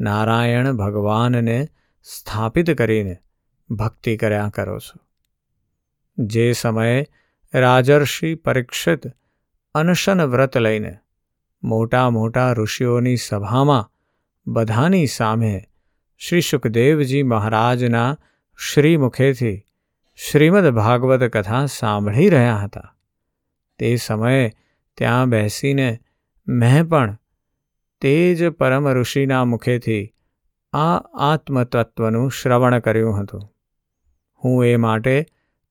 નારાયણ 0.00 0.72
ભગવાનને 0.72 1.68
સ્થાપિત 2.02 2.70
કરીને 2.70 3.16
ભક્તિ 3.70 4.16
કર્યા 4.16 4.48
કરો 4.48 4.78
છો. 4.78 5.00
જે 6.18 6.52
સમયે 6.52 7.06
રાજર્ષિ 7.54 8.34
પરીક્ષિત 8.34 9.00
અનશન 9.74 10.22
વ્રત 10.22 10.56
લઈને 10.56 10.98
મોટા 11.62 12.10
મોટા 12.10 12.52
ઋષિઓની 12.52 13.16
સભામાં 13.16 13.90
બધાની 14.46 15.06
સામે 15.06 15.64
શ્રી 16.18 16.40
સુખદેવજી 16.40 17.22
મહારાજના 17.22 18.18
શ્રીમુખેથી 18.58 19.66
શ્રીમદ 20.16 20.66
ભાગવત 20.68 21.24
કથા 21.24 21.66
સાંભળી 21.66 22.28
રહ્યા 22.28 22.56
હતા. 22.56 22.96
તે 23.78 23.96
સમયે 23.96 24.52
ત્યાં 24.96 25.30
બેસીને 25.30 26.00
મેં 26.46 26.88
પણ 26.88 27.18
તે 28.00 28.34
જ 28.34 28.48
પરમ 28.48 28.88
ઋષિના 28.88 29.44
મુખેથી 29.44 30.14
આ 30.72 30.96
આત્મતત્વનું 31.14 32.30
શ્રવણ 32.30 32.78
કર્યું 32.78 33.20
હતું. 33.20 33.42
હું 34.44 34.64
એ 34.64 34.76
માટે 34.76 35.26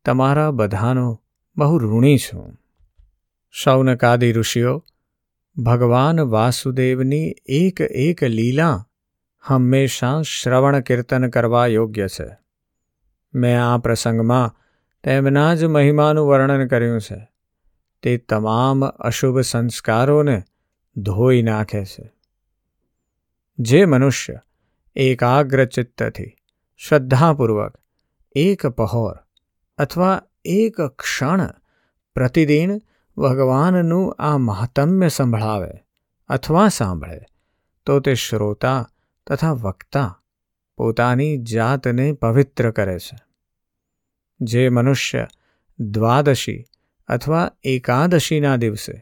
તમારા 0.06 0.52
બધાનો 0.52 1.22
બહુ 1.58 1.78
ઋણી 1.78 2.18
છું. 2.18 2.58
શૌનકાદિ 3.52 4.32
ઋષિઓ, 4.32 4.86
ભગવાન 5.58 6.20
વાસુદેવની 6.20 7.36
એક 7.46 7.82
એક 7.82 8.24
લીલા 8.24 8.88
હંમેશા 9.42 10.22
શ્રવણ 10.22 10.80
કીર્તન 10.80 11.30
કરવા 11.30 11.68
યોગ્ય 11.68 12.08
છે. 12.08 12.38
મેં 13.34 13.64
આ 13.64 13.78
પ્રસંગમાં 13.78 14.56
તેમના 15.04 15.56
જ 15.56 15.64
મહિમાનું 15.64 16.28
વર્ણન 16.28 16.68
કર્યું 16.68 17.02
છે. 17.02 17.28
તે 18.04 18.18
તમામ 18.18 18.86
અશુભ 18.86 19.40
સંસ્કારોને 19.40 20.44
ધોઈ 20.98 21.42
નાખે 21.42 21.86
છે. 21.86 22.14
જે 23.60 23.86
મનુષ્ય 23.86 24.40
એકાગ્રચિત્તથી 24.96 26.36
શ્રદ્ધાપૂર્વક 26.78 27.74
એક 28.36 28.68
પહોર 28.68 29.16
અથવા 29.78 30.22
એક 30.46 30.82
ક્ષણ 30.82 31.50
પ્રતિદિન 32.16 32.78
ભગવાનનું 33.18 34.16
આ 34.20 34.38
મહાત્મ્ય 34.38 35.08
સંભળાવે 35.08 35.72
અથવા 36.28 36.68
સાંભળે, 36.68 37.22
તો 37.86 38.00
તે 38.00 38.14
શ્રોતા 38.14 38.90
તથા 39.28 39.52
વક્તા 39.52 40.22
પોતાની 40.78 41.38
જાતને 41.38 42.14
પવિત્ર 42.14 42.72
કરે 42.72 43.00
છે. 43.00 43.18
જે 44.42 44.70
મનુષ્ય 44.70 45.28
દ્વાદશી 45.80 46.64
અથવા 47.08 47.52
એકાદશીના 47.64 48.56
દિવસે 48.56 49.02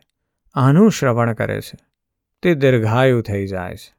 આનું 0.54 0.92
શ્રવણ 0.92 1.34
કરે 1.34 1.62
છે. 1.62 1.78
તે 2.42 2.56
દીર્ઘાયુ 2.56 3.22
થઈ 3.22 3.48
જાય 3.48 3.76
છે. 3.76 3.96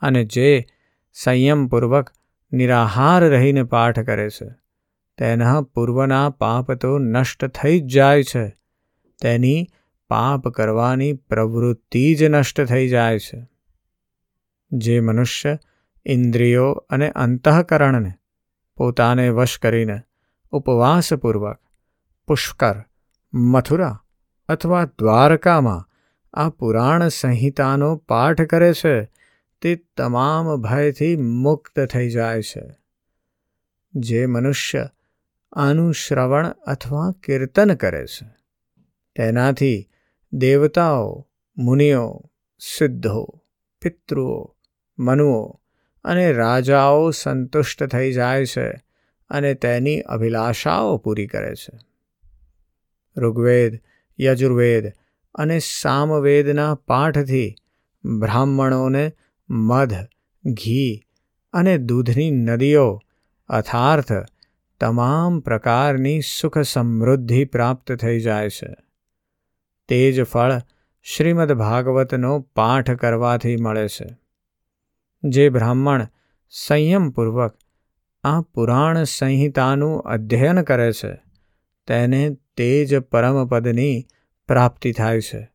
અને 0.00 0.24
જે 0.24 0.66
સંયમપૂર્વક 1.12 2.10
નિરાહાર 2.52 3.24
રહીને 3.24 3.62
પાઠ 3.62 3.98
કરે 3.98 4.30
છે, 4.30 4.48
તેના 5.18 5.60
પૂર્વના 5.60 6.30
પાપ 6.30 6.72
તો 6.72 6.98
નષ્ટ 6.98 7.46
થઈ 7.46 7.80
જ 7.80 7.84
જાય 7.84 8.22
છે. 8.22 8.48
તેની 9.22 9.68
પાપ 10.08 10.48
કરવાની 10.48 11.12
પ્રવૃત્તિ 11.12 12.14
જ 12.14 12.22
નષ્ટ 12.22 12.60
થઈ 12.60 12.88
જાય 12.88 13.18
છે. 13.18 13.48
જે 14.72 15.00
મનુષ્ય 15.00 15.58
ઇન્દ્રિયો 16.06 16.72
અને 16.72 17.10
અંતઃકરણને 17.10 18.12
પોતાને 18.76 19.28
વશ 19.28 19.58
કરીને 19.58 20.00
ઉપવાસપૂર્વક 20.50 21.58
પુષ્કર, 22.26 22.74
મથુરા 23.34 24.04
અથવા 24.48 24.84
દ્વારકામાં 24.84 25.88
આ 26.34 26.48
પુરાણ 26.48 27.08
સંહિતાનો 27.08 27.96
પાઠ 27.96 28.42
કરે 28.42 28.72
છે, 28.72 29.04
તે 29.60 29.76
તમામ 29.96 30.56
ભયથી 30.56 31.16
મુક્ત 31.16 31.80
થઈ 31.80 32.10
જાય 32.10 32.42
છે. 32.42 32.70
જે 33.94 34.26
મનુષ્ય 34.26 34.88
આનું 35.52 35.94
શ્રવણ 35.94 36.48
અથવા 36.48 37.12
કીર્તન 37.12 37.74
કરે 37.74 38.06
છે, 38.06 38.26
તેનાથી 39.16 39.90
દેવતાઓ, 40.32 41.28
મુનિઓ, 41.56 42.22
સિદ્ધો, 42.58 43.26
પિતૃઓ, 43.82 44.56
મનુઓ 44.98 45.60
અને 46.04 46.32
રાજાઓ 46.32 47.10
સંતુષ્ટ 47.10 47.84
થઈ 47.84 48.12
જાય 48.12 48.44
છે 48.44 48.70
અને 49.30 49.54
તેની 49.54 50.00
અભિલાષાઓ 50.00 50.96
પૂરી 50.96 51.26
કરે 51.26 51.54
છે. 51.54 51.78
ઋગ્વેદ 53.16 53.80
યજુર્વેદ 54.20 54.92
અને 55.34 55.58
સામવેદના 55.58 56.74
પાઠથી 56.74 57.54
બ્રાહ્મણોને 58.18 59.12
મધ, 59.50 59.94
ઘી 60.44 61.02
અને 61.52 61.78
દૂધની 61.78 62.30
નદીઓ 62.30 63.00
અર્થાર્થ 63.48 64.12
તમામ 64.80 65.40
પ્રકારની 65.40 66.20
સુખ 66.20 66.58
સમૃદ્ધિ 66.58 67.44
પ્રાપ્ત 67.44 67.92
થઈ 67.92 68.20
જાય 68.20 68.48
છે. 68.48 68.74
તે 69.88 70.12
જ 70.12 70.22
ફળ 70.22 70.52
શ્રીમદ 71.02 71.52
ભાગવતનો 71.52 72.40
પાઠ 72.40 72.90
કરવાથી 72.90 73.56
મળે 73.56 73.88
છે. 73.88 74.16
જે 75.24 75.48
બ્રાહ્મણ 75.48 76.06
સંયમપૂર્વક 76.50 77.58
આ 78.24 78.40
પુરાણ 78.40 79.04
સંહિતાનું 79.04 80.00
અધ્યયન 80.00 80.62
કરે 80.62 80.92
છે. 80.92 81.31
તેને 81.86 82.36
તે 82.56 82.84
જ 82.84 82.98
પરમપદની 82.98 84.06
પ્રાપ્તિ 84.48 84.92
થાય 84.92 85.20
છે, 85.20 85.52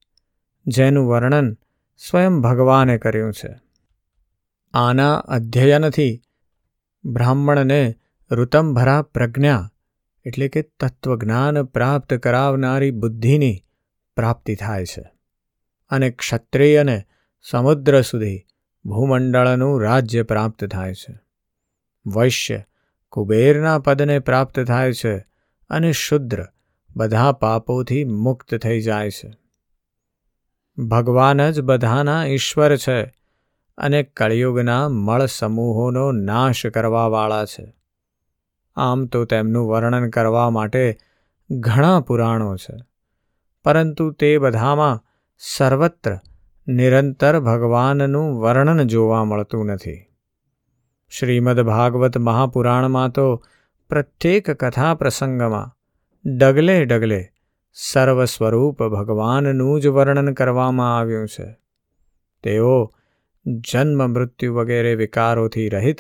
જેનું 0.68 1.08
વર્ણન 1.08 1.58
સ્વયં 1.98 2.42
ભગવાને 2.42 2.98
કર્યું 2.98 3.34
છે. 3.34 3.56
આના 4.74 5.16
અધ્યયનથી 5.16 6.22
બ્રાહ્મણને 7.06 7.96
ઋતંભરા 8.32 9.02
પ્રજ્ઞા 9.02 9.70
એટલે 10.26 10.48
કે 10.48 10.62
તત્વજ્ઞાન 10.62 11.64
પ્રાપ્ત 11.64 12.14
કરાવનારી 12.14 12.92
બુદ્ધિની 12.92 13.66
પ્રાપ્તિ 14.16 14.56
થાય 14.56 14.86
છે 14.86 15.04
અને 15.90 16.10
ક્ષત્રિયને 16.10 17.04
સમુદ્ર 17.42 18.02
સુધી 18.02 18.46
ભૂમંડળનું 18.86 19.82
રાજ્ય 19.82 20.24
પ્રાપ્ત 20.24 20.66
થાય 20.66 20.94
છે. 20.94 21.20
વૈશ્ય 22.08 22.64
કુબેરના 23.10 23.80
પદને 23.80 24.20
પ્રાપ્ત 24.20 24.60
થાય 24.60 24.94
છે 24.94 25.28
અને 25.70 25.92
શુદ્ર 25.92 26.46
બધા 26.96 27.32
પાપોથી 27.32 28.04
મુક્ત 28.04 28.56
થઈ 28.56 28.82
જાય 28.82 29.10
છે. 29.10 29.32
ભગવાન 30.78 31.52
જ 31.52 31.62
બધાના 31.62 32.26
ઈશ્વર 32.26 32.76
છે 32.78 33.02
અને 33.78 34.04
કળિયુગના 34.04 34.90
મળ 34.90 35.26
સમૂહોનો 35.26 36.12
નાશ 36.12 36.66
કરવાવાળા 36.66 37.46
છે. 37.46 37.74
આમ 38.76 39.06
તો 39.06 39.26
તેમનું 39.26 39.68
વર્ણન 39.68 40.10
કરવા 40.10 40.50
માટે 40.50 40.98
ઘણા 41.50 42.00
પુરાણો 42.00 42.56
છે, 42.56 42.76
પરંતુ 43.64 44.12
તે 44.12 44.38
બધામાં 44.38 45.04
સર્વત્ર 45.38 46.18
નિરંતર 46.68 47.40
ભગવાનનું 47.40 48.42
વર્ણન 48.42 48.84
જોવા 48.84 49.24
મળતું 49.24 49.66
નથી. 49.66 50.04
શ્રીમદ 51.10 51.60
ભાગવત 51.60 52.18
મહાપુરાણમાં 52.18 53.12
તો 53.12 53.44
પ્રત્યેક 53.90 54.52
કથા 54.52 54.94
પ્રસંગમાં 54.94 55.78
ડગલે 56.38 56.86
ડગલે 56.86 57.28
સર્વ 57.74 58.26
સ્વરૂપ 58.26 58.84
ભગવાનનું 58.84 59.82
જ 59.82 59.88
વર્ણન 59.88 60.34
કરવામાં 60.34 61.00
આવ્યું 61.00 61.28
છે. 61.28 61.56
તેઓ 62.44 62.94
જન્મ 63.46 64.10
મૃત્યુ 64.10 64.56
વગેરે 64.56 64.96
વિકારોથી 64.96 65.70
રહિત 65.70 65.98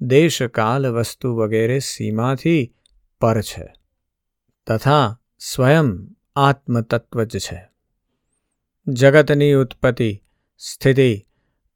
દેશકાલ 0.00 0.86
વસ્તુ 0.86 1.36
વગેરે 1.36 1.78
સીમાથી 1.78 2.74
પર 3.20 3.40
છે 3.40 3.72
તથા 4.66 5.18
સ્વયં 5.38 6.14
આત્મતત્વ 6.36 7.22
જ 7.22 7.38
છે. 7.38 7.68
જગતની 8.88 9.52
ઉત્પત્તિ, 9.52 10.22
સ્થિતિ, 10.58 11.26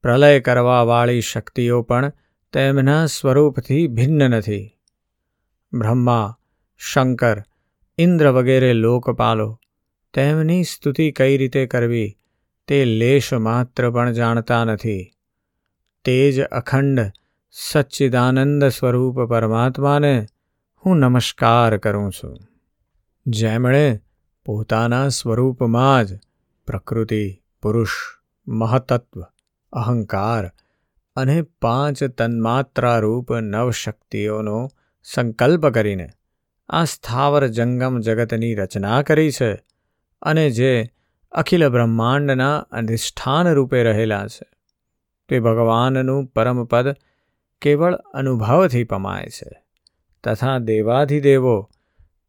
પ્રલય 0.02 0.40
કરવાવાળી 0.40 1.20
શક્તિઓ 1.20 1.82
પણ 1.82 2.12
તેમના 2.52 3.06
સ્વરૂપથી 3.06 3.86
ભિન્ન 3.86 4.30
નથી. 4.30 4.70
બ્રહ્મા, 5.74 6.38
શંકર, 6.78 7.42
ઇન્દ્ર 7.98 8.30
વગેરે 8.30 8.72
લોકપાલો. 8.72 9.60
તેમની 10.14 10.64
સ્તુતિ 10.64 11.12
કઈ 11.12 11.36
રીતે 11.36 11.66
કરવી 11.66 12.16
તે 12.68 12.84
લેશ 12.84 13.32
માત્ર 13.32 13.90
પણ 13.90 14.12
જાણતા 14.12 14.64
નથી. 14.64 15.10
તે 16.04 16.32
જ 16.32 16.40
અખંડ 16.40 17.12
સચ્ચિદાનંદ 17.50 18.64
સ્વરૂપ 18.64 19.20
પરમાત્માને 19.20 20.26
હું 20.86 20.96
નમસ્કાર 20.96 21.76
કરું 21.76 22.12
છું. 22.12 22.38
જેમણે 23.26 24.00
પોતાના 24.46 25.08
સ્વરૂપમાં 25.08 26.04
જ 26.04 26.18
પ્રકૃતિ, 26.66 27.42
પુરુષ, 27.62 27.88
મહતત્વ, 28.48 29.22
અહંકાર 29.72 30.50
અને 31.16 31.42
પાંચ 31.42 32.04
તન્માત્રારૂપ 32.04 33.32
નવશક્તિઓનો 33.32 34.68
સંકલ્પ 35.04 35.66
કરીને 35.66 36.08
આ 36.68 36.84
સ્થાવર 36.84 37.46
જંગમ 37.46 38.00
જગતની 38.00 38.54
રચના 38.54 39.02
કરી 39.02 39.30
છે 39.30 39.54
અને 40.22 40.50
જે 40.50 40.84
અખિલ 41.32 41.68
બ્રહ્માંડના 41.68 42.58
અધિષ્ઠાન 42.58 43.48
રૂપે 43.48 43.82
રહેલા 43.82 44.26
છે. 44.26 44.48
તે 45.28 45.40
ભગવાનનું 45.40 46.26
પરમપદ 46.26 46.96
કેવળ 47.62 47.94
અનુભવથી 47.94 48.84
પમાય 48.84 49.26
છે 49.26 49.62
તથા 50.24 50.58
દેવાધિદેવો 50.58 51.70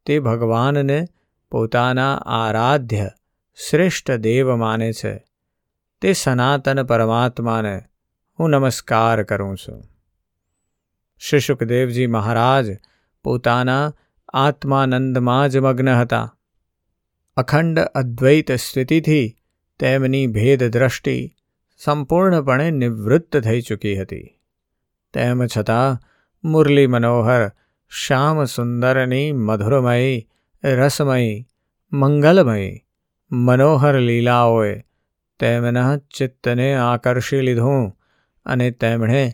તે 0.06 0.18
ભગવાનને 0.18 1.04
પોતાના 1.50 2.16
આરાધ્ય 2.16 3.10
શ્રેષ્ઠ 3.70 4.10
દેવ 4.10 4.56
માને 4.56 4.92
છે. 4.92 5.24
તે 6.00 6.12
સનાતન 6.12 6.82
પરમાત્માને 6.82 7.82
હું 8.40 8.50
નમસ્કાર 8.50 9.22
કરું 9.22 9.56
છું. 9.56 9.95
શ્રી 11.20 11.40
સુખદેવજી 11.40 12.06
મહારાજ 12.06 12.68
પોતાના 13.24 13.84
આત્માનંદમાં 14.34 15.46
જ 15.48 15.58
મગ્ન 15.58 15.90
હતા 15.94 16.26
અખંડ 17.36 17.78
અદ્વૈત 17.94 18.52
સ્થિતિથી 18.56 19.26
તેમની 19.80 20.26
ભેદ 20.28 20.62
દ્રષ્ટિ 20.68 21.18
સંપૂર્ણપણે 21.80 22.68
નિવૃત્ત 22.70 23.40
થઈ 23.40 23.60
ચૂકી 23.60 23.96
હતી 23.96 24.26
તેમ 25.14 25.44
છતાં 25.46 26.00
મુરલી 26.44 26.86
મનોહર 26.86 27.44
શ્યામ 27.92 28.38
સુંદરની 28.46 29.28
મધુરમયી 29.42 30.16
રસમયી 30.64 31.46
મંગલમયી 31.92 32.74
મનોહર 33.30 33.96
લીલાઓએ 34.00 34.74
તેમના 35.40 35.90
ચિત્તને 36.16 36.68
આકર્ષી 36.80 37.42
લીધું 37.42 37.84
અને 38.46 38.70
તેમણે 38.70 39.24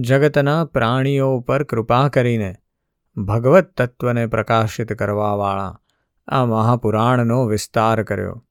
જગતના 0.00 0.64
પ્રાણીઓ 0.64 1.36
ઉપર 1.36 1.62
કૃપા 1.62 2.08
કરીને 2.08 2.56
ભગવત 3.16 3.64
તત્વને 3.76 4.26
પ્રકાશિત 4.26 4.92
કરવાવાળા 4.92 5.80
આ 6.28 6.44
મહાપુરાણનો 6.44 7.44
વિસ્તાર 7.44 8.02
કર્યો. 8.02 8.44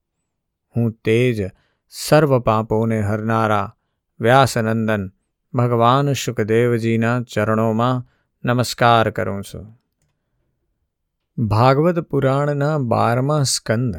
હું 0.75 0.91
તે 0.91 1.33
જ 1.33 1.51
સર્વ 1.89 2.39
પાપોને 2.39 3.01
હરનારા 3.01 3.75
વ્યાસનંદન 4.19 5.13
ભગવાન 5.53 6.13
શુકદેવજીના 6.13 7.21
ચરણોમાં 7.21 8.07
નમસ્કાર 8.45 9.09
કરું 9.09 9.43
છું. 9.43 9.81
ભાગવત 11.45 11.99
પુરાણના 11.99 12.77
બારમા 12.77 13.43
સ્કંદ 13.43 13.95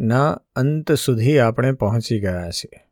ના 0.00 0.30
અંત 0.56 0.92
સુધી 0.92 1.38
આપણે 1.38 1.72
પહોંચી 1.72 2.20
ગયા 2.20 2.50
છીએ. 2.50 2.90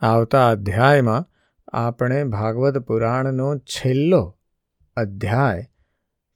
આવતા 0.00 0.48
અધ્યાયમાં 0.48 1.29
આપણે 1.72 2.24
ભાગવત 2.24 2.78
પુરાણનો 2.78 3.58
છેલ્લો 3.58 4.38
અધ્યાય, 4.96 5.70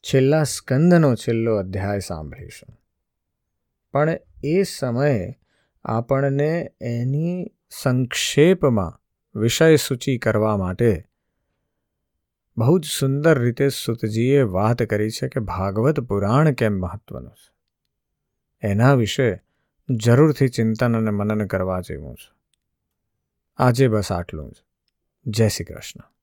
છેલ્લા 0.00 0.42
સ્કંદનો 0.42 1.14
છેલ્લો 1.14 1.56
અધ્યાય 1.56 1.98
સાંભળીશું. 1.98 2.76
પણ 3.92 4.18
એ 4.44 4.62
સમયે 4.62 5.38
આપણને 5.84 6.72
એની 6.80 7.46
સંક્ષેપમાં 7.70 9.00
વિષય 9.40 9.76
સૂચિ 9.76 10.18
કરવા 10.18 10.56
માટે 10.56 11.04
બહુ 12.56 12.78
જ 12.78 12.84
સુંદર 12.84 13.38
રીતે 13.38 13.68
સુતજીએ 13.68 14.42
વાત 14.42 14.82
કરી 14.82 15.10
છે 15.10 15.28
કે 15.28 15.40
ભાગવત 15.40 16.00
પુરાણ 16.00 16.52
કેમ 16.52 16.72
મહત્વનું 16.72 17.30
છે. 17.30 17.54
એના 18.66 18.94
વિશે 18.94 19.42
જરૂરથી 19.90 20.48
ચિંતન 20.48 20.96
અને 20.96 21.10
મનન 21.10 21.46
કરવા 21.46 21.80
જેવું 21.80 22.14
છે. 22.14 22.34
આજે 23.56 23.88
બસ 23.88 24.12
આટલું 24.12 24.52
જ. 24.52 24.54
જય 25.26 25.48
શ્રી 25.48 25.64
કૃષ્ણ. 25.64 26.13